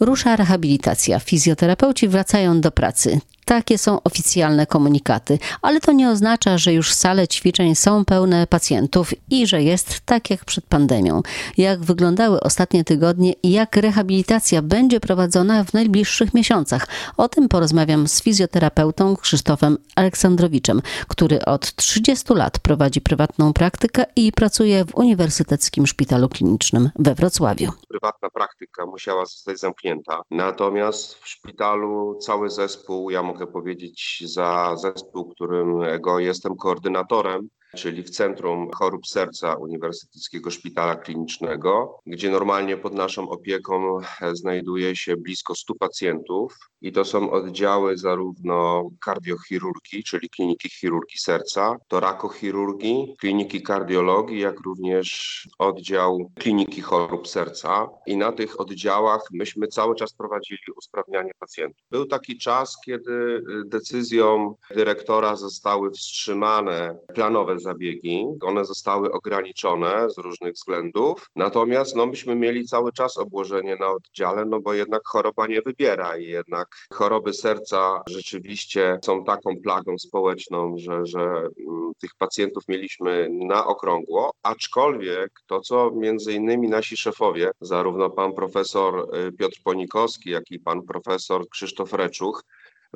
Rusza 0.00 0.36
rehabilitacja. 0.36 1.18
Fizjoterapeuci 1.18 2.08
wracają 2.08 2.60
do 2.60 2.70
pracy. 2.70 3.20
Takie 3.48 3.78
są 3.78 4.02
oficjalne 4.02 4.66
komunikaty, 4.66 5.38
ale 5.62 5.80
to 5.80 5.92
nie 5.92 6.10
oznacza, 6.10 6.58
że 6.58 6.72
już 6.72 6.92
sale 6.92 7.28
ćwiczeń 7.28 7.74
są 7.74 8.04
pełne 8.04 8.46
pacjentów 8.46 9.10
i 9.30 9.46
że 9.46 9.62
jest 9.62 10.00
tak 10.00 10.30
jak 10.30 10.44
przed 10.44 10.66
pandemią. 10.66 11.22
Jak 11.56 11.80
wyglądały 11.80 12.40
ostatnie 12.40 12.84
tygodnie 12.84 13.32
i 13.42 13.50
jak 13.50 13.76
rehabilitacja 13.76 14.62
będzie 14.62 15.00
prowadzona 15.00 15.64
w 15.64 15.72
najbliższych 15.72 16.34
miesiącach? 16.34 16.86
O 17.16 17.28
tym 17.28 17.48
porozmawiam 17.48 18.08
z 18.08 18.22
fizjoterapeutą 18.22 19.16
Krzysztofem 19.16 19.78
Aleksandrowiczem, 19.96 20.82
który 21.08 21.44
od 21.44 21.74
30 21.76 22.34
lat 22.34 22.58
prowadzi 22.58 23.00
prywatną 23.00 23.52
praktykę 23.52 24.04
i 24.16 24.32
pracuje 24.32 24.84
w 24.84 24.94
Uniwersyteckim 24.94 25.86
Szpitalu 25.86 26.28
Klinicznym 26.28 26.90
we 26.98 27.14
Wrocławiu. 27.14 27.72
Prywatna 27.88 28.30
praktyka 28.30 28.86
musiała 28.86 29.26
zostać 29.26 29.58
zamknięta, 29.58 30.22
natomiast 30.30 31.14
w 31.14 31.28
szpitalu 31.28 32.18
cały 32.20 32.50
zespół, 32.50 33.10
ja 33.10 33.22
mogę 33.36 33.52
powiedzieć 33.52 34.22
za 34.26 34.76
zespół, 34.76 35.28
którego 35.28 36.18
jestem 36.18 36.56
koordynatorem, 36.56 37.48
czyli 37.76 38.02
w 38.02 38.10
Centrum 38.10 38.70
Chorób 38.70 39.06
Serca 39.06 39.54
Uniwersyteckiego 39.54 40.50
Szpitala 40.50 40.96
Klinicznego, 40.96 42.00
gdzie 42.06 42.30
normalnie 42.30 42.76
pod 42.76 42.94
naszą 42.94 43.28
opieką 43.28 43.98
znajduje 44.32 44.96
się 44.96 45.16
blisko 45.16 45.54
100 45.54 45.74
pacjentów 45.74 46.58
i 46.80 46.92
to 46.92 47.04
są 47.04 47.30
oddziały 47.30 47.98
zarówno 47.98 48.88
kardiochirurgii, 49.00 50.04
czyli 50.04 50.28
kliniki 50.28 50.70
chirurgii 50.70 51.18
serca, 51.18 51.76
torakochirurgii, 51.88 53.14
kliniki 53.18 53.62
kardiologii, 53.62 54.40
jak 54.40 54.60
również 54.60 55.48
oddział 55.58 56.30
kliniki 56.38 56.80
chorób 56.80 57.28
serca. 57.28 57.88
I 58.06 58.16
na 58.16 58.32
tych 58.32 58.60
oddziałach 58.60 59.20
myśmy 59.32 59.66
cały 59.66 59.94
czas 59.94 60.12
prowadzili 60.12 60.60
usprawnianie 60.76 61.30
pacjentów. 61.38 61.86
Był 61.90 62.06
taki 62.06 62.38
czas, 62.38 62.76
kiedy 62.84 63.42
decyzją 63.66 64.54
dyrektora 64.74 65.36
zostały 65.36 65.90
wstrzymane 65.90 66.98
planowe 67.14 67.58
zabiegi. 67.66 68.26
One 68.42 68.64
zostały 68.64 69.12
ograniczone 69.12 70.10
z 70.10 70.18
różnych 70.18 70.52
względów. 70.54 71.30
Natomiast 71.36 71.96
no, 71.96 72.06
myśmy 72.06 72.34
mieli 72.34 72.64
cały 72.64 72.92
czas 72.92 73.18
obłożenie 73.18 73.76
na 73.80 73.88
oddziale, 73.90 74.44
no 74.44 74.60
bo 74.60 74.74
jednak 74.74 75.02
choroba 75.04 75.46
nie 75.46 75.62
wybiera 75.62 76.16
i 76.16 76.24
jednak 76.24 76.68
choroby 76.92 77.32
serca 77.32 78.02
rzeczywiście 78.08 78.98
są 79.04 79.24
taką 79.24 79.50
plagą 79.62 79.98
społeczną, 79.98 80.74
że, 80.78 81.06
że 81.06 81.20
mm, 81.20 81.92
tych 82.00 82.10
pacjentów 82.18 82.62
mieliśmy 82.68 83.28
na 83.30 83.66
okrągło, 83.66 84.30
aczkolwiek 84.42 85.30
to, 85.46 85.60
co 85.60 85.90
między 85.90 86.32
innymi 86.32 86.68
nasi 86.68 86.96
szefowie, 86.96 87.50
zarówno 87.60 88.10
pan 88.10 88.32
profesor 88.32 89.08
y, 89.28 89.32
Piotr 89.32 89.56
Ponikowski, 89.64 90.30
jak 90.30 90.50
i 90.50 90.58
pan 90.60 90.82
profesor 90.82 91.48
Krzysztof 91.48 91.92
Reczuch, 91.92 92.42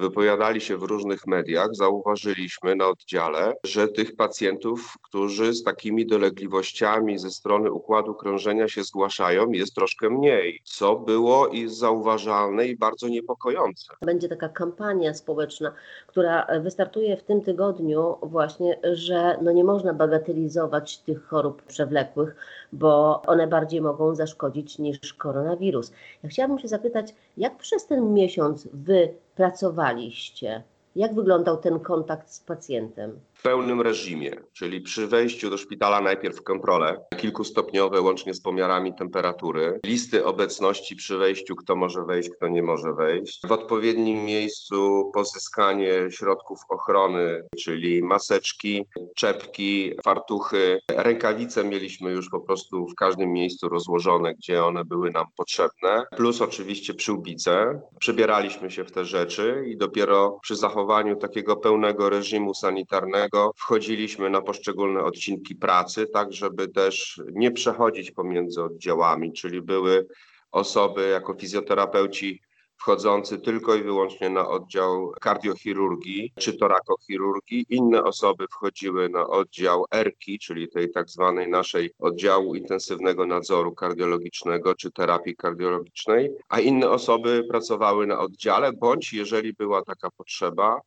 wypowiadali 0.01 0.61
się 0.61 0.77
w 0.77 0.83
różnych 0.83 1.27
mediach, 1.27 1.69
zauważyliśmy 1.73 2.77
na 2.77 2.89
oddziale, 2.89 3.55
że 3.65 3.89
tych 3.89 4.17
pacjentów, 4.17 4.95
którzy 5.03 5.53
z 5.53 5.63
takimi 5.63 6.07
dolegliwościami 6.07 7.19
ze 7.19 7.31
strony 7.31 7.73
układu 7.73 8.15
krążenia 8.15 8.69
się 8.69 8.85
zgłaszają, 8.85 9.51
jest 9.51 9.75
troszkę 9.75 10.11
mniej, 10.11 10.61
co 10.65 10.97
było 10.97 11.49
i 11.49 11.69
zauważalne 11.69 12.67
i 12.67 12.77
bardzo 12.77 13.09
niepokojące. 13.09 13.95
Będzie 14.03 14.29
taka 14.29 14.49
kampania 14.49 15.15
społeczna, 15.15 15.73
która 16.07 16.47
wystartuje 16.61 17.17
w 17.17 17.23
tym 17.23 17.41
tygodniu 17.41 18.17
właśnie, 18.23 18.79
że 18.93 19.39
no 19.43 19.53
nie 19.53 19.65
można 19.65 19.95
bagatelizować 19.95 20.99
tych 20.99 21.27
chorób 21.27 21.63
przewlekłych, 21.63 22.37
bo 22.73 23.23
one 23.27 23.47
bardziej 23.47 23.81
mogą 23.81 24.15
zaszkodzić 24.15 24.79
niż 24.79 25.15
koronawirus. 25.15 25.93
Ja 26.23 26.29
chciałabym 26.29 26.59
się 26.59 26.69
zapytać, 26.69 27.15
jak 27.37 27.57
przez 27.57 27.87
ten 27.87 28.15
miesiąc 28.15 28.69
wy 28.73 29.15
pracowaliście? 29.41 30.63
Jak 30.97 31.15
wyglądał 31.15 31.57
ten 31.57 31.81
kontakt 31.81 32.31
z 32.31 32.41
pacjentem? 32.41 33.21
W 33.41 33.43
pełnym 33.43 33.81
reżimie, 33.81 34.37
czyli 34.53 34.81
przy 34.81 35.07
wejściu 35.07 35.51
do 35.51 35.59
szpitala 35.59 36.01
najpierw 36.01 36.43
kontrole 36.43 36.97
kilkustopniowe 37.17 38.01
łącznie 38.01 38.35
z 38.35 38.41
pomiarami 38.41 38.95
temperatury, 38.95 39.81
listy 39.87 40.25
obecności 40.25 40.97
przy 40.97 41.19
wejściu, 41.19 41.57
kto 41.57 41.77
może 41.77 42.05
wejść, 42.05 42.31
kto 42.31 42.49
nie 42.49 42.63
może 42.63 42.93
wejść, 42.93 43.47
w 43.47 43.53
odpowiednim 43.53 44.25
miejscu 44.25 45.11
pozyskanie 45.15 45.93
środków 46.11 46.59
ochrony, 46.69 47.43
czyli 47.59 48.03
maseczki, 48.03 48.87
czepki, 49.17 49.93
fartuchy, 50.05 50.81
rękawice 50.89 51.65
mieliśmy 51.65 52.11
już 52.11 52.29
po 52.31 52.41
prostu 52.41 52.87
w 52.87 52.95
każdym 52.95 53.33
miejscu 53.33 53.69
rozłożone, 53.69 54.35
gdzie 54.35 54.65
one 54.65 54.85
były 54.85 55.11
nam 55.11 55.27
potrzebne, 55.37 56.05
plus 56.17 56.41
oczywiście 56.41 56.95
przyłbice. 56.95 57.81
Przybieraliśmy 57.99 58.71
się 58.71 58.85
w 58.85 58.93
te 58.93 59.05
rzeczy 59.05 59.65
i 59.69 59.77
dopiero 59.77 60.39
przy 60.43 60.57
zachowaniu 60.57 61.17
takiego 61.17 61.57
pełnego 61.57 62.11
reżimu 62.11 62.55
sanitarnego 62.55 63.30
wchodziliśmy 63.57 64.31
na 64.31 64.43
poszczególne 64.43 65.05
odcinki 65.05 65.57
pracy, 65.57 66.07
tak 66.07 66.33
żeby 66.33 66.69
też 66.69 67.23
nie 67.33 67.51
przechodzić 67.51 68.11
pomiędzy 68.11 68.63
oddziałami, 68.63 69.33
czyli 69.33 69.63
były 69.63 70.07
osoby 70.53 71.09
jako 71.09 71.35
fizjoterapeuci 71.35 72.41
wchodzący 72.81 73.39
tylko 73.39 73.75
i 73.75 73.83
wyłącznie 73.83 74.31
na 74.31 74.49
oddział 74.49 75.13
kardiochirurgii 75.21 76.33
czy 76.39 76.57
torakochirurgii. 76.57 77.67
Inne 77.69 78.05
osoby 78.05 78.47
wchodziły 78.51 79.09
na 79.09 79.27
oddział 79.27 79.85
ERKI, 79.91 80.39
czyli 80.39 80.69
tej 80.69 80.91
tak 80.91 81.11
zwanej 81.11 81.49
naszej 81.49 81.91
oddziału 81.99 82.55
intensywnego 82.55 83.27
nadzoru 83.27 83.75
kardiologicznego 83.75 84.75
czy 84.75 84.91
terapii 84.91 85.37
kardiologicznej, 85.37 86.31
a 86.49 86.61
inne 86.61 86.91
osoby 86.91 87.45
pracowały 87.49 88.07
na 88.07 88.19
oddziale, 88.19 88.73
bądź 88.73 89.13
jeżeli 89.13 89.53
była 89.53 89.83
taka 89.83 90.11
potrzeba, 90.11 90.81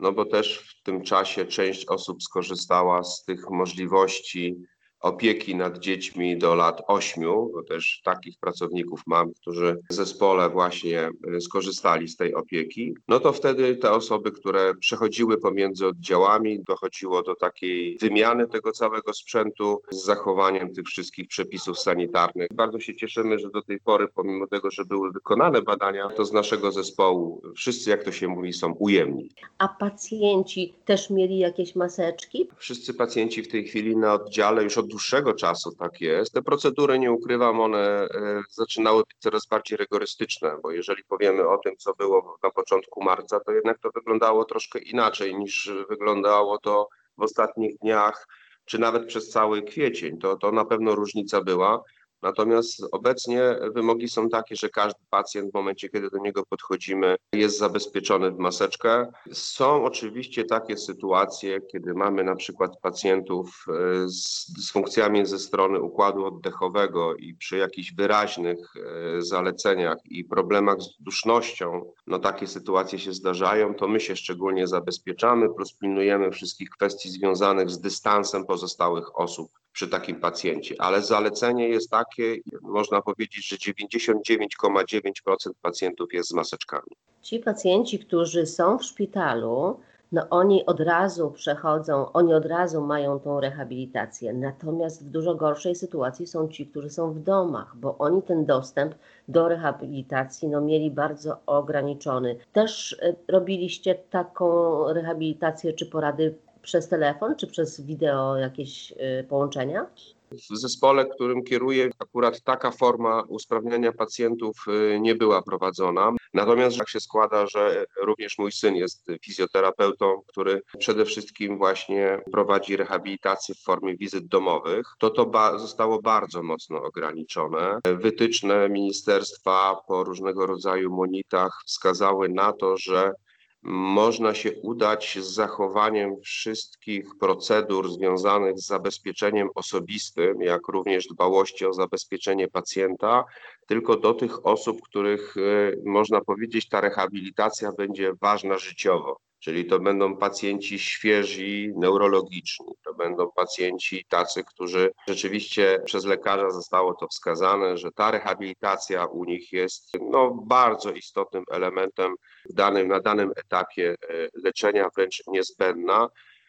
no 0.00 0.12
bo 0.12 0.24
też 0.24 0.58
w 0.58 0.82
tym 0.82 1.02
czasie 1.02 1.44
część 1.44 1.86
osób 1.86 2.22
skorzystała 2.22 3.04
z 3.04 3.24
tych 3.24 3.50
możliwości 3.50 4.56
opieki 5.00 5.56
nad 5.56 5.78
dziećmi 5.78 6.38
do 6.38 6.54
lat 6.54 6.82
8, 6.86 7.24
bo 7.52 7.62
też 7.62 8.00
takich 8.04 8.38
pracowników 8.38 9.02
mam, 9.06 9.32
którzy 9.32 9.76
w 9.90 9.94
zespole 9.94 10.50
właśnie 10.50 11.10
y, 11.36 11.40
skorzystali 11.40 12.08
z 12.08 12.16
tej 12.16 12.34
opieki, 12.34 12.94
no 13.08 13.20
to 13.20 13.32
wtedy 13.32 13.76
te 13.76 13.92
osoby, 13.92 14.32
które 14.32 14.74
przechodziły 14.74 15.38
pomiędzy 15.38 15.86
oddziałami, 15.86 16.62
dochodziło 16.62 17.22
do 17.22 17.34
takiej 17.34 17.98
wymiany 18.00 18.48
tego 18.48 18.72
całego 18.72 19.12
sprzętu 19.12 19.82
z 19.90 20.04
zachowaniem 20.04 20.74
tych 20.74 20.86
wszystkich 20.86 21.28
przepisów 21.28 21.78
sanitarnych. 21.78 22.48
Bardzo 22.54 22.80
się 22.80 22.94
cieszymy, 22.94 23.38
że 23.38 23.50
do 23.50 23.62
tej 23.62 23.80
pory, 23.80 24.08
pomimo 24.14 24.46
tego, 24.46 24.70
że 24.70 24.84
były 24.84 25.12
wykonane 25.12 25.62
badania, 25.62 26.08
to 26.08 26.24
z 26.24 26.32
naszego 26.32 26.72
zespołu 26.72 27.42
wszyscy, 27.56 27.90
jak 27.90 28.04
to 28.04 28.12
się 28.12 28.28
mówi, 28.28 28.52
są 28.52 28.72
ujemni. 28.72 29.30
A 29.58 29.68
pacjenci 29.68 30.74
też 30.84 31.10
mieli 31.10 31.38
jakieś 31.38 31.76
maseczki? 31.76 32.48
Wszyscy 32.56 32.94
pacjenci 32.94 33.42
w 33.42 33.48
tej 33.48 33.64
chwili 33.64 33.96
na 33.96 34.14
oddziale 34.14 34.64
już 34.64 34.78
od 34.78 34.89
dłuższego 34.90 35.34
czasu 35.34 35.72
tak 35.78 36.00
jest. 36.00 36.34
Te 36.34 36.42
procedury, 36.42 36.98
nie 36.98 37.12
ukrywam, 37.12 37.60
one 37.60 37.78
e, 37.78 38.42
zaczynały 38.50 39.02
być 39.02 39.16
coraz 39.18 39.46
bardziej 39.46 39.78
rygorystyczne, 39.78 40.56
bo 40.62 40.70
jeżeli 40.70 41.04
powiemy 41.04 41.48
o 41.48 41.58
tym, 41.58 41.76
co 41.76 41.94
było 41.94 42.38
na 42.42 42.50
początku 42.50 43.04
marca, 43.04 43.40
to 43.40 43.52
jednak 43.52 43.78
to 43.78 43.90
wyglądało 43.94 44.44
troszkę 44.44 44.78
inaczej 44.78 45.36
niż 45.36 45.72
wyglądało 45.88 46.58
to 46.58 46.88
w 47.18 47.22
ostatnich 47.22 47.78
dniach, 47.78 48.26
czy 48.64 48.78
nawet 48.78 49.06
przez 49.06 49.28
cały 49.28 49.62
kwiecień. 49.62 50.18
To, 50.18 50.36
to 50.36 50.52
na 50.52 50.64
pewno 50.64 50.94
różnica 50.94 51.40
była. 51.40 51.82
Natomiast 52.22 52.82
obecnie 52.92 53.42
wymogi 53.74 54.08
są 54.08 54.28
takie, 54.28 54.56
że 54.56 54.68
każdy 54.68 55.00
pacjent 55.10 55.50
w 55.50 55.54
momencie, 55.54 55.88
kiedy 55.88 56.10
do 56.10 56.18
niego 56.18 56.42
podchodzimy, 56.46 57.16
jest 57.32 57.58
zabezpieczony 57.58 58.30
w 58.30 58.38
maseczkę. 58.38 59.12
Są 59.32 59.84
oczywiście 59.84 60.44
takie 60.44 60.76
sytuacje, 60.76 61.60
kiedy 61.60 61.94
mamy 61.94 62.24
na 62.24 62.36
przykład 62.36 62.80
pacjentów 62.80 63.66
e, 63.68 64.08
z 64.08 64.52
dysfunkcjami 64.56 65.26
ze 65.26 65.38
strony 65.38 65.80
układu 65.80 66.26
oddechowego 66.26 67.14
i 67.14 67.34
przy 67.34 67.56
jakichś 67.56 67.92
wyraźnych 67.92 68.58
e, 68.76 69.22
zaleceniach 69.22 69.98
i 70.04 70.24
problemach 70.24 70.80
z 70.80 70.96
dusznością, 71.00 71.92
no 72.06 72.18
takie 72.18 72.46
sytuacje 72.46 72.98
się 72.98 73.12
zdarzają, 73.12 73.74
to 73.74 73.88
my 73.88 74.00
się 74.00 74.16
szczególnie 74.16 74.66
zabezpieczamy, 74.66 75.54
plus 75.54 75.72
pilnujemy 75.72 76.30
wszystkich 76.30 76.70
kwestii 76.70 77.10
związanych 77.10 77.70
z 77.70 77.80
dystansem 77.80 78.46
pozostałych 78.46 79.18
osób 79.18 79.50
przy 79.72 79.88
takim 79.88 80.20
pacjencie, 80.20 80.74
ale 80.78 81.02
zalecenie 81.02 81.68
jest 81.68 81.90
takie, 82.10 82.36
można 82.62 83.02
powiedzieć, 83.02 83.48
że 83.48 83.56
99,9% 83.56 85.50
pacjentów 85.62 86.12
jest 86.12 86.28
z 86.28 86.32
maseczkami. 86.32 86.90
Ci 87.22 87.38
pacjenci, 87.38 87.98
którzy 87.98 88.46
są 88.46 88.78
w 88.78 88.84
szpitalu, 88.84 89.80
no 90.12 90.26
oni 90.30 90.66
od 90.66 90.80
razu 90.80 91.30
przechodzą, 91.30 92.12
oni 92.12 92.34
od 92.34 92.46
razu 92.46 92.80
mają 92.80 93.20
tą 93.20 93.40
rehabilitację. 93.40 94.32
Natomiast 94.32 95.06
w 95.06 95.10
dużo 95.10 95.34
gorszej 95.34 95.74
sytuacji 95.74 96.26
są 96.26 96.48
ci, 96.48 96.66
którzy 96.66 96.90
są 96.90 97.12
w 97.12 97.18
domach, 97.18 97.76
bo 97.76 97.98
oni 97.98 98.22
ten 98.22 98.46
dostęp 98.46 98.94
do 99.28 99.48
rehabilitacji 99.48 100.48
no, 100.48 100.60
mieli 100.60 100.90
bardzo 100.90 101.36
ograniczony. 101.46 102.36
Też 102.52 102.92
y, 102.92 103.16
robiliście 103.28 103.94
taką 103.94 104.84
rehabilitację 104.92 105.72
czy 105.72 105.86
porady 105.86 106.34
przez 106.62 106.88
telefon, 106.88 107.36
czy 107.36 107.46
przez 107.46 107.80
wideo 107.80 108.36
jakieś 108.36 108.92
y, 108.92 109.24
połączenia? 109.28 109.86
W 110.32 110.56
zespole, 110.56 111.06
którym 111.06 111.44
kieruję, 111.44 111.90
akurat 111.98 112.40
taka 112.42 112.70
forma 112.70 113.22
usprawniania 113.28 113.92
pacjentów 113.92 114.56
y, 114.68 115.00
nie 115.00 115.14
była 115.14 115.42
prowadzona. 115.42 116.12
Natomiast 116.34 116.78
tak 116.78 116.88
się 116.88 117.00
składa, 117.00 117.46
że 117.46 117.84
również 118.02 118.38
mój 118.38 118.52
syn 118.52 118.76
jest 118.76 119.06
fizjoterapeutą, 119.24 120.22
który 120.26 120.62
przede 120.78 121.04
wszystkim 121.04 121.58
właśnie 121.58 122.22
prowadzi 122.32 122.76
rehabilitację 122.76 123.54
w 123.54 123.62
formie 123.62 123.96
wizyt 123.96 124.26
domowych. 124.26 124.86
To 124.98 125.10
to 125.10 125.26
ba 125.26 125.58
zostało 125.58 126.02
bardzo 126.02 126.42
mocno 126.42 126.82
ograniczone. 126.82 127.78
Wytyczne 127.84 128.68
ministerstwa 128.68 129.76
po 129.88 130.04
różnego 130.04 130.46
rodzaju 130.46 130.90
monitach 130.90 131.62
wskazały 131.66 132.28
na 132.28 132.52
to, 132.52 132.76
że 132.76 133.12
można 133.62 134.34
się 134.34 134.52
udać 134.62 135.18
z 135.20 135.34
zachowaniem 135.34 136.20
wszystkich 136.20 137.06
procedur 137.20 137.92
związanych 137.92 138.58
z 138.58 138.66
zabezpieczeniem 138.66 139.48
osobistym, 139.54 140.42
jak 140.42 140.68
również 140.68 141.06
dbałości 141.06 141.66
o 141.66 141.72
zabezpieczenie 141.72 142.48
pacjenta, 142.48 143.24
tylko 143.66 143.96
do 143.96 144.14
tych 144.14 144.46
osób, 144.46 144.80
których 144.82 145.34
e, 145.36 145.40
można 145.84 146.20
powiedzieć, 146.20 146.68
ta 146.68 146.80
rehabilitacja 146.80 147.72
będzie 147.72 148.12
ważna 148.20 148.58
życiowo. 148.58 149.20
Czyli 149.40 149.64
to 149.64 149.78
będą 149.78 150.16
pacjenci 150.16 150.78
świeżi, 150.78 151.72
neurologiczni, 151.76 152.74
to 152.84 152.94
będą 152.94 153.30
pacjenci 153.30 154.04
tacy, 154.08 154.44
którzy 154.44 154.92
rzeczywiście 155.08 155.82
przez 155.84 156.04
lekarza 156.04 156.50
zostało 156.50 156.94
to 156.94 157.08
wskazane, 157.08 157.76
że 157.76 157.92
ta 157.92 158.10
rehabilitacja 158.10 159.04
u 159.04 159.24
nich 159.24 159.52
jest 159.52 159.92
no, 160.10 160.30
bardzo 160.30 160.92
istotnym 160.92 161.44
elementem 161.50 162.14
w 162.50 162.54
danym, 162.54 162.88
na 162.88 163.00
danym 163.00 163.32
etapie 163.36 163.94
e, 164.08 164.28
leczenia, 164.44 164.88
wręcz 164.96 165.22
niezbędna. 165.26 166.08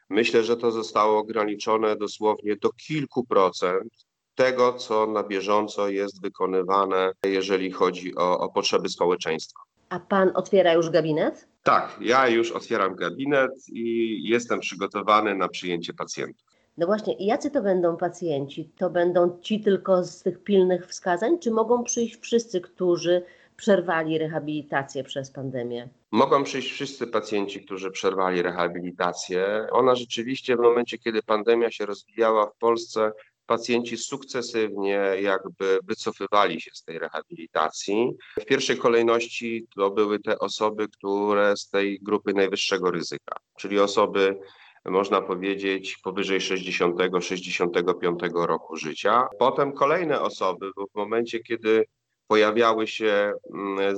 Myślę, 0.09 0.43
że 0.43 0.57
to 0.57 0.71
zostało 0.71 1.19
ograniczone 1.19 1.95
dosłownie 1.95 2.55
do 2.55 2.69
kilku 2.69 3.25
procent 3.25 3.93
tego, 4.35 4.73
co 4.73 5.07
na 5.07 5.23
bieżąco 5.23 5.89
jest 5.89 6.21
wykonywane, 6.21 7.13
jeżeli 7.25 7.71
chodzi 7.71 8.15
o, 8.15 8.39
o 8.39 8.49
potrzeby 8.49 8.89
społeczeństwa. 8.89 9.59
A 9.89 9.99
pan 9.99 10.31
otwiera 10.35 10.73
już 10.73 10.89
gabinet? 10.89 11.50
Tak, 11.63 11.97
ja 12.01 12.27
już 12.27 12.51
otwieram 12.51 12.95
gabinet 12.95 13.51
i 13.73 14.17
jestem 14.29 14.59
przygotowany 14.59 15.35
na 15.35 15.47
przyjęcie 15.47 15.93
pacjentów. 15.93 16.51
No 16.77 16.85
właśnie, 16.85 17.15
jacy 17.19 17.51
to 17.51 17.61
będą 17.61 17.97
pacjenci? 17.97 18.71
To 18.77 18.89
będą 18.89 19.39
ci 19.41 19.61
tylko 19.61 20.03
z 20.03 20.23
tych 20.23 20.43
pilnych 20.43 20.87
wskazań, 20.87 21.39
czy 21.39 21.51
mogą 21.51 21.83
przyjść 21.83 22.21
wszyscy, 22.21 22.61
którzy 22.61 23.23
przerwali 23.57 24.17
rehabilitację 24.17 25.03
przez 25.03 25.31
pandemię? 25.31 25.89
Mogą 26.11 26.43
przyjść 26.43 26.71
wszyscy 26.71 27.07
pacjenci, 27.07 27.65
którzy 27.65 27.91
przerwali 27.91 28.41
rehabilitację. 28.41 29.67
Ona 29.71 29.95
rzeczywiście 29.95 30.55
w 30.55 30.59
momencie, 30.59 30.97
kiedy 30.97 31.23
pandemia 31.23 31.71
się 31.71 31.85
rozwijała 31.85 32.45
w 32.45 32.55
Polsce, 32.55 33.11
pacjenci 33.51 33.97
sukcesywnie 33.97 35.01
jakby 35.21 35.79
wycofywali 35.83 36.61
się 36.61 36.71
z 36.73 36.83
tej 36.83 36.99
rehabilitacji. 36.99 38.11
W 38.39 38.45
pierwszej 38.45 38.77
kolejności 38.77 39.67
to 39.75 39.91
były 39.91 40.19
te 40.19 40.39
osoby, 40.39 40.87
które 40.87 41.57
z 41.57 41.69
tej 41.69 41.99
grupy 42.01 42.33
najwyższego 42.33 42.91
ryzyka, 42.91 43.35
czyli 43.57 43.79
osoby 43.79 44.39
można 44.85 45.21
powiedzieć, 45.21 45.97
powyżej 45.97 46.39
60-65 46.39 48.45
roku 48.45 48.77
życia. 48.77 49.27
Potem 49.39 49.73
kolejne 49.73 50.21
osoby, 50.21 50.71
bo 50.75 50.87
w 50.87 50.95
momencie, 50.95 51.39
kiedy 51.39 51.85
pojawiały 52.27 52.87
się 52.87 53.33
mm, 53.53 53.95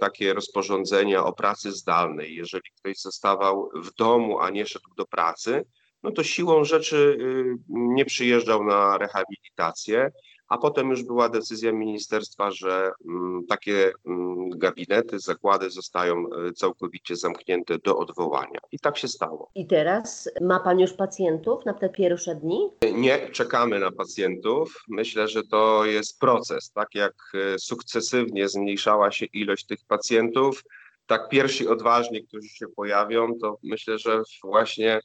takie 0.00 0.34
rozporządzenia 0.34 1.24
o 1.24 1.32
pracy 1.32 1.72
zdalnej, 1.72 2.34
jeżeli 2.34 2.70
ktoś 2.78 2.98
zostawał 2.98 3.70
w 3.74 3.94
domu, 3.94 4.40
a 4.40 4.50
nie 4.50 4.66
szedł 4.66 4.94
do 4.96 5.06
pracy, 5.06 5.64
no 6.02 6.10
to 6.10 6.24
siłą 6.24 6.64
rzeczy 6.64 6.96
y, 7.20 7.56
nie 7.68 8.04
przyjeżdżał 8.04 8.64
na 8.64 8.98
rehabilitację, 8.98 10.10
a 10.50 10.58
potem 10.58 10.90
już 10.90 11.02
była 11.02 11.28
decyzja 11.28 11.72
ministerstwa, 11.72 12.50
że 12.50 12.90
mm, 13.08 13.46
takie 13.48 13.92
mm, 14.06 14.50
gabinety, 14.50 15.18
zakłady 15.18 15.70
zostają 15.70 16.24
y, 16.48 16.52
całkowicie 16.52 17.16
zamknięte 17.16 17.78
do 17.78 17.98
odwołania. 17.98 18.58
I 18.72 18.78
tak 18.78 18.98
się 18.98 19.08
stało. 19.08 19.50
I 19.54 19.66
teraz 19.66 20.30
ma 20.40 20.60
Pan 20.60 20.80
już 20.80 20.92
pacjentów 20.92 21.66
na 21.66 21.74
te 21.74 21.88
pierwsze 21.88 22.34
dni? 22.34 22.70
Nie 22.92 23.28
czekamy 23.28 23.78
na 23.78 23.90
pacjentów. 23.90 24.84
Myślę, 24.88 25.28
że 25.28 25.42
to 25.42 25.84
jest 25.84 26.20
proces. 26.20 26.70
Tak 26.70 26.94
jak 26.94 27.14
y, 27.34 27.58
sukcesywnie 27.58 28.48
zmniejszała 28.48 29.10
się 29.10 29.26
ilość 29.26 29.66
tych 29.66 29.78
pacjentów, 29.88 30.64
tak 31.06 31.28
pierwsi 31.28 31.68
odważni, 31.68 32.26
którzy 32.26 32.48
się 32.48 32.66
pojawią, 32.68 33.38
to 33.40 33.58
myślę, 33.62 33.98
że 33.98 34.22
właśnie 34.44 35.00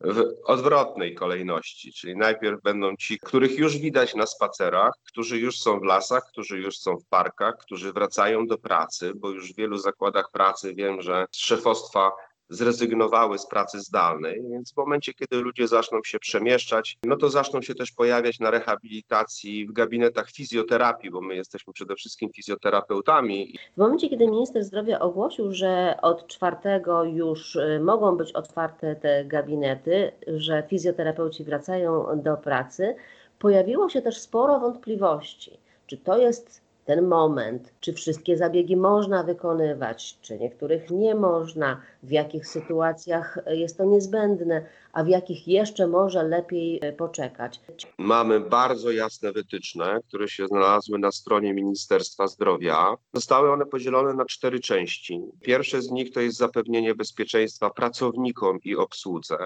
w 0.00 0.24
odwrotnej 0.44 1.14
kolejności, 1.14 1.92
czyli 1.92 2.16
najpierw 2.16 2.62
będą 2.62 2.96
ci, 2.96 3.18
których 3.18 3.58
już 3.58 3.78
widać 3.78 4.14
na 4.14 4.26
spacerach, 4.26 4.94
którzy 5.04 5.38
już 5.38 5.58
są 5.58 5.80
w 5.80 5.84
lasach, 5.84 6.22
którzy 6.28 6.58
już 6.58 6.78
są 6.78 6.96
w 6.96 7.04
parkach, 7.04 7.54
którzy 7.60 7.92
wracają 7.92 8.46
do 8.46 8.58
pracy, 8.58 9.12
bo 9.14 9.30
już 9.30 9.52
w 9.52 9.56
wielu 9.56 9.78
zakładach 9.78 10.30
pracy 10.30 10.74
wiem, 10.74 11.02
że 11.02 11.26
z 11.30 11.38
szefostwa 11.38 12.12
zrezygnowały 12.48 13.38
z 13.38 13.46
pracy 13.46 13.80
zdalnej, 13.80 14.42
więc 14.50 14.72
w 14.72 14.76
momencie, 14.76 15.14
kiedy 15.14 15.36
ludzie 15.36 15.68
zaczną 15.68 15.98
się 16.04 16.18
przemieszczać, 16.18 16.98
no 17.04 17.16
to 17.16 17.30
zaczną 17.30 17.62
się 17.62 17.74
też 17.74 17.92
pojawiać 17.92 18.40
na 18.40 18.50
rehabilitacji 18.50 19.66
w 19.66 19.72
gabinetach 19.72 20.30
fizjoterapii, 20.30 21.10
bo 21.10 21.20
my 21.20 21.34
jesteśmy 21.34 21.72
przede 21.72 21.94
wszystkim 21.94 22.30
fizjoterapeutami. 22.32 23.54
W 23.74 23.76
momencie, 23.76 24.08
kiedy 24.08 24.26
minister 24.26 24.64
zdrowia 24.64 24.98
ogłosił, 25.00 25.52
że 25.52 25.98
od 26.02 26.26
czwartego 26.26 27.04
już 27.04 27.56
y, 27.56 27.80
mogą 27.82 28.16
być 28.16 28.32
otwarte 28.32 28.96
te 28.96 29.24
gabinety, 29.24 30.12
że 30.26 30.62
fizjoterapeuci 30.68 31.44
wracają 31.44 32.06
do 32.22 32.36
pracy, 32.36 32.96
pojawiło 33.38 33.88
się 33.88 34.02
też 34.02 34.18
sporo 34.18 34.60
wątpliwości. 34.60 35.58
Czy 35.86 35.96
to 35.96 36.18
jest 36.18 36.67
ten 36.88 37.06
moment, 37.06 37.72
czy 37.80 37.92
wszystkie 37.92 38.36
zabiegi 38.36 38.76
można 38.76 39.22
wykonywać, 39.22 40.18
czy 40.22 40.38
niektórych 40.38 40.90
nie 40.90 41.14
można, 41.14 41.80
w 42.02 42.10
jakich 42.10 42.46
sytuacjach 42.46 43.38
jest 43.46 43.78
to 43.78 43.84
niezbędne, 43.84 44.66
a 44.92 45.04
w 45.04 45.08
jakich 45.08 45.48
jeszcze 45.48 45.86
może 45.86 46.22
lepiej 46.22 46.78
e, 46.82 46.92
poczekać. 46.92 47.60
Mamy 47.98 48.40
bardzo 48.40 48.90
jasne 48.90 49.32
wytyczne, 49.32 50.00
które 50.08 50.28
się 50.28 50.46
znalazły 50.46 50.98
na 50.98 51.12
stronie 51.12 51.54
Ministerstwa 51.54 52.26
Zdrowia. 52.26 52.94
Zostały 53.14 53.52
one 53.52 53.66
podzielone 53.66 54.14
na 54.14 54.24
cztery 54.24 54.60
części. 54.60 55.20
Pierwsze 55.40 55.82
z 55.82 55.90
nich 55.90 56.12
to 56.12 56.20
jest 56.20 56.36
zapewnienie 56.36 56.94
bezpieczeństwa 56.94 57.70
pracownikom 57.70 58.58
i 58.64 58.76
obsłudze. 58.76 59.36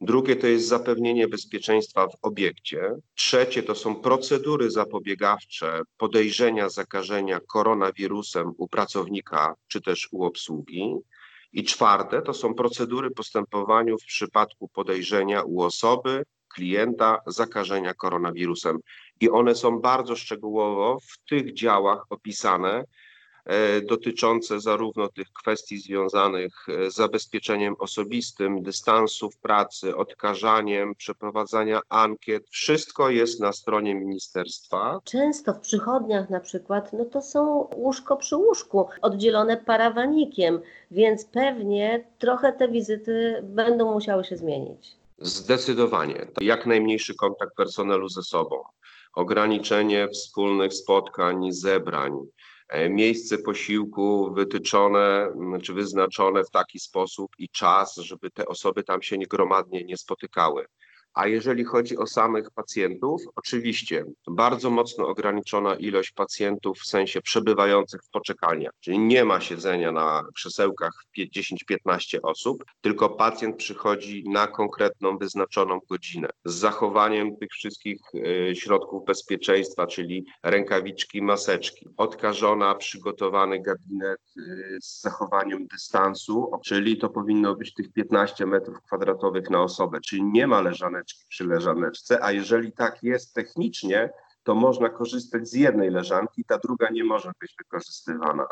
Drugie 0.00 0.36
to 0.36 0.46
jest 0.46 0.68
zapewnienie 0.68 1.28
bezpieczeństwa 1.28 2.08
w 2.08 2.16
obiekcie. 2.22 2.94
Trzecie 3.14 3.62
to 3.62 3.74
są 3.74 3.94
procedury 3.96 4.70
zapobiegawcze 4.70 5.80
podejrzenia 5.96 6.68
zakażenia 6.68 7.40
koronawirusem 7.40 8.52
u 8.58 8.68
pracownika 8.68 9.54
czy 9.68 9.80
też 9.80 10.08
u 10.12 10.24
obsługi. 10.24 10.94
I 11.52 11.64
czwarte 11.64 12.22
to 12.22 12.34
są 12.34 12.54
procedury 12.54 13.10
postępowaniu 13.10 13.98
w 13.98 14.04
przypadku 14.04 14.68
podejrzenia 14.68 15.42
u 15.42 15.60
osoby, 15.60 16.22
klienta 16.54 17.20
zakażenia 17.26 17.94
koronawirusem. 17.94 18.78
I 19.20 19.30
one 19.30 19.54
są 19.54 19.80
bardzo 19.80 20.16
szczegółowo 20.16 20.98
w 21.00 21.28
tych 21.28 21.54
działach 21.54 22.02
opisane, 22.10 22.84
dotyczące 23.88 24.60
zarówno 24.60 25.08
tych 25.08 25.32
kwestii 25.32 25.78
związanych 25.78 26.66
e, 26.68 26.90
z 26.90 26.94
zabezpieczeniem 26.94 27.74
osobistym, 27.78 28.62
dystansów 28.62 29.36
pracy, 29.36 29.96
odkażaniem, 29.96 30.94
przeprowadzania 30.94 31.80
ankiet. 31.88 32.48
Wszystko 32.50 33.10
jest 33.10 33.40
na 33.40 33.52
stronie 33.52 33.94
ministerstwa. 33.94 35.00
Często 35.04 35.54
w 35.54 35.60
przychodniach 35.60 36.30
na 36.30 36.40
przykład, 36.40 36.92
no 36.92 37.04
to 37.04 37.22
są 37.22 37.68
łóżko 37.74 38.16
przy 38.16 38.36
łóżku, 38.36 38.88
oddzielone 39.02 39.56
parawanikiem, 39.56 40.60
więc 40.90 41.24
pewnie 41.24 42.04
trochę 42.18 42.52
te 42.52 42.68
wizyty 42.68 43.40
będą 43.42 43.92
musiały 43.92 44.24
się 44.24 44.36
zmienić. 44.36 44.96
Zdecydowanie. 45.18 46.26
Jak 46.40 46.66
najmniejszy 46.66 47.14
kontakt 47.14 47.56
personelu 47.56 48.08
ze 48.08 48.22
sobą, 48.22 48.62
ograniczenie 49.14 50.08
wspólnych 50.08 50.74
spotkań, 50.74 51.52
zebrań, 51.52 52.12
E, 52.12 52.57
miejsce 52.90 53.38
posiłku 53.38 54.34
wytyczone 54.34 55.28
czy 55.62 55.74
wyznaczone 55.74 56.44
w 56.44 56.50
taki 56.50 56.78
sposób 56.78 57.30
i 57.38 57.48
czas, 57.48 57.96
żeby 57.96 58.30
te 58.30 58.46
osoby 58.46 58.82
tam 58.82 59.02
się 59.02 59.18
gromadnie 59.18 59.84
nie 59.84 59.96
spotykały. 59.96 60.66
A 61.14 61.26
jeżeli 61.26 61.64
chodzi 61.64 61.96
o 61.96 62.06
samych 62.06 62.50
pacjentów, 62.50 63.22
oczywiście 63.36 64.04
bardzo 64.28 64.70
mocno 64.70 65.08
ograniczona 65.08 65.74
ilość 65.74 66.10
pacjentów 66.10 66.78
w 66.78 66.86
sensie 66.86 67.20
przebywających 67.20 68.00
w 68.04 68.10
poczekalniach, 68.10 68.72
czyli 68.80 68.98
nie 68.98 69.24
ma 69.24 69.40
siedzenia 69.40 69.92
na 69.92 70.24
krzesełkach 70.34 70.92
10-15 71.18 72.18
osób, 72.22 72.64
tylko 72.80 73.10
pacjent 73.10 73.56
przychodzi 73.56 74.24
na 74.28 74.46
konkretną, 74.46 75.18
wyznaczoną 75.18 75.80
godzinę. 75.90 76.28
Z 76.44 76.54
zachowaniem 76.54 77.36
tych 77.36 77.50
wszystkich 77.50 78.00
e, 78.50 78.54
środków 78.54 79.04
bezpieczeństwa, 79.04 79.86
czyli 79.86 80.26
rękawiczki, 80.42 81.22
maseczki, 81.22 81.88
odkażona, 81.96 82.74
przygotowany 82.74 83.62
gabinet 83.62 84.20
e, 84.20 84.42
z 84.80 85.00
zachowaniem 85.00 85.66
dystansu, 85.66 86.50
czyli 86.64 86.98
to 86.98 87.08
powinno 87.08 87.54
być 87.56 87.74
tych 87.74 87.92
15 87.92 88.46
metrów 88.46 88.82
kwadratowych 88.82 89.50
na 89.50 89.62
osobę, 89.62 90.00
czyli 90.00 90.24
nie 90.24 90.46
ma 90.46 90.60
leżanego 90.60 90.97
leżaneczki 90.98 91.24
przy 91.28 91.44
leżaneczce, 91.44 92.24
a 92.24 92.32
jeżeli 92.32 92.72
tak 92.72 93.02
jest 93.02 93.34
technicznie, 93.34 94.10
to 94.42 94.54
można 94.54 94.88
korzystać 94.88 95.48
z 95.48 95.52
jednej 95.52 95.90
leżanki, 95.90 96.44
ta 96.44 96.58
druga 96.58 96.90
nie 96.90 97.04
może 97.04 97.32
być 97.40 97.54
wykorzystywana. 97.58 98.46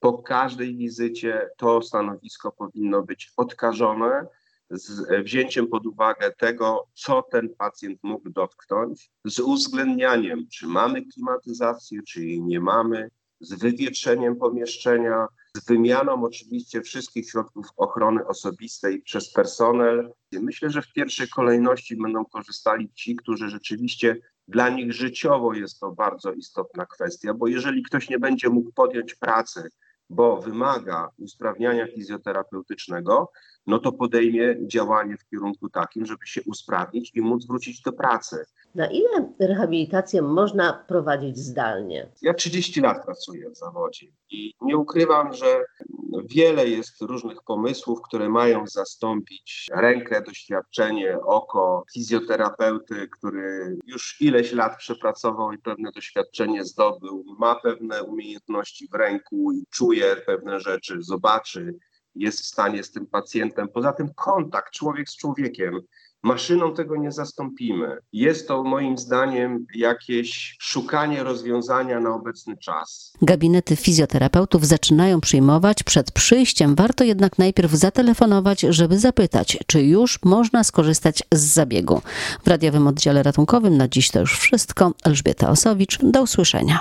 Po 0.00 0.18
każdej 0.18 0.76
wizycie 0.76 1.48
to 1.56 1.82
stanowisko 1.82 2.52
powinno 2.52 3.02
być 3.02 3.32
odkażone 3.36 4.26
z 4.70 5.24
wzięciem 5.24 5.66
pod 5.66 5.86
uwagę 5.86 6.32
tego, 6.38 6.86
co 6.94 7.22
ten 7.22 7.54
pacjent 7.58 7.98
mógł 8.02 8.30
dotknąć, 8.30 9.10
z 9.24 9.40
uwzględnianiem, 9.40 10.46
czy 10.52 10.66
mamy 10.66 11.02
klimatyzację, 11.06 12.00
czy 12.08 12.24
jej 12.24 12.42
nie 12.42 12.60
mamy, 12.60 13.10
z 13.40 13.54
wywietrzeniem 13.54 14.36
pomieszczenia, 14.36 15.26
z 15.56 15.66
wymianą 15.66 16.24
oczywiście 16.24 16.82
wszystkich 16.82 17.30
środków 17.30 17.66
ochrony 17.76 18.26
osobistej 18.26 19.02
przez 19.02 19.32
personel. 19.32 20.12
Myślę, 20.32 20.70
że 20.70 20.82
w 20.82 20.92
pierwszej 20.92 21.28
kolejności 21.28 21.96
będą 21.96 22.24
korzystali 22.24 22.92
ci, 22.92 23.16
którzy 23.16 23.48
rzeczywiście 23.48 24.16
dla 24.48 24.68
nich 24.68 24.92
życiowo 24.92 25.54
jest 25.54 25.80
to 25.80 25.90
bardzo 25.90 26.32
istotna 26.32 26.86
kwestia, 26.86 27.34
bo 27.34 27.46
jeżeli 27.46 27.82
ktoś 27.82 28.08
nie 28.08 28.18
będzie 28.18 28.48
mógł 28.48 28.72
podjąć 28.72 29.14
pracy, 29.14 29.70
bo 30.10 30.40
wymaga 30.40 31.08
usprawniania 31.18 31.86
fizjoterapeutycznego, 31.86 33.30
no 33.66 33.78
to 33.78 33.92
podejmie 33.92 34.56
działanie 34.66 35.16
w 35.16 35.28
kierunku 35.28 35.68
takim, 35.68 36.06
żeby 36.06 36.26
się 36.26 36.40
usprawnić 36.46 37.12
i 37.14 37.20
móc 37.20 37.46
wrócić 37.46 37.82
do 37.82 37.92
pracy. 37.92 38.44
Na 38.74 38.86
ile 38.86 39.32
rehabilitację 39.40 40.22
można 40.22 40.84
prowadzić 40.88 41.38
zdalnie? 41.38 42.08
Ja 42.22 42.34
30 42.34 42.80
lat 42.80 43.04
pracuję 43.04 43.50
w 43.50 43.56
zawodzie 43.56 44.06
i 44.30 44.54
nie 44.62 44.76
ukrywam, 44.76 45.34
że 45.34 45.64
wiele 46.24 46.68
jest 46.68 47.02
różnych 47.02 47.42
pomysłów, 47.42 48.02
które 48.02 48.28
mają 48.28 48.66
zastąpić 48.66 49.66
rękę, 49.72 50.22
doświadczenie, 50.22 51.18
oko 51.20 51.84
fizjoterapeuty, 51.92 53.08
który 53.18 53.76
już 53.86 54.20
ileś 54.20 54.52
lat 54.52 54.76
przepracował 54.76 55.52
i 55.52 55.58
pewne 55.58 55.92
doświadczenie 55.92 56.64
zdobył, 56.64 57.24
ma 57.38 57.54
pewne 57.54 58.02
umiejętności 58.02 58.88
w 58.88 58.94
ręku 58.94 59.52
i 59.52 59.64
czuje 59.70 60.16
pewne 60.16 60.60
rzeczy, 60.60 60.96
zobaczy, 61.00 61.74
jest 62.14 62.40
w 62.40 62.44
stanie 62.44 62.84
z 62.84 62.90
tym 62.90 63.06
pacjentem. 63.06 63.68
Poza 63.68 63.92
tym 63.92 64.14
kontakt 64.14 64.72
człowiek 64.72 65.08
z 65.08 65.16
człowiekiem 65.16 65.80
Maszyną 66.22 66.74
tego 66.74 66.96
nie 66.96 67.12
zastąpimy. 67.12 67.98
Jest 68.12 68.48
to 68.48 68.62
moim 68.62 68.98
zdaniem 68.98 69.66
jakieś 69.74 70.56
szukanie 70.60 71.22
rozwiązania 71.22 72.00
na 72.00 72.14
obecny 72.14 72.56
czas. 72.56 73.12
Gabinety 73.22 73.76
fizjoterapeutów 73.76 74.66
zaczynają 74.66 75.20
przyjmować. 75.20 75.82
Przed 75.82 76.12
przyjściem 76.12 76.74
warto 76.74 77.04
jednak 77.04 77.38
najpierw 77.38 77.72
zatelefonować, 77.72 78.60
żeby 78.60 78.98
zapytać, 78.98 79.58
czy 79.66 79.82
już 79.82 80.18
można 80.24 80.64
skorzystać 80.64 81.22
z 81.32 81.40
zabiegu. 81.40 82.02
W 82.44 82.48
radiowym 82.48 82.86
oddziale 82.86 83.22
ratunkowym 83.22 83.76
na 83.76 83.88
dziś 83.88 84.10
to 84.10 84.20
już 84.20 84.38
wszystko. 84.38 84.92
Elżbieta 85.04 85.50
Osowicz, 85.50 85.98
do 86.02 86.22
usłyszenia. 86.22 86.78